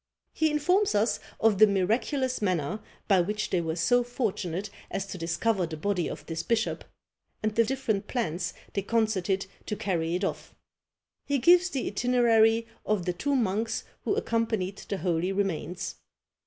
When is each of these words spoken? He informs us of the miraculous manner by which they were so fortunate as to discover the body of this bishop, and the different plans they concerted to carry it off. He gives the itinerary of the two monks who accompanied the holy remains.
He 0.33 0.49
informs 0.49 0.95
us 0.95 1.19
of 1.39 1.59
the 1.59 1.67
miraculous 1.67 2.41
manner 2.41 2.79
by 3.07 3.21
which 3.21 3.51
they 3.51 3.61
were 3.61 3.75
so 3.75 4.03
fortunate 4.03 4.71
as 4.89 5.05
to 5.05 5.17
discover 5.19 5.67
the 5.67 5.77
body 5.77 6.09
of 6.09 6.25
this 6.25 6.41
bishop, 6.41 6.83
and 7.43 7.53
the 7.53 7.63
different 7.63 8.07
plans 8.07 8.55
they 8.73 8.81
concerted 8.81 9.45
to 9.67 9.75
carry 9.75 10.15
it 10.15 10.23
off. 10.23 10.55
He 11.27 11.37
gives 11.37 11.69
the 11.69 11.85
itinerary 11.85 12.65
of 12.83 13.05
the 13.05 13.13
two 13.13 13.35
monks 13.35 13.83
who 14.03 14.15
accompanied 14.15 14.77
the 14.89 14.97
holy 14.97 15.31
remains. 15.31 15.97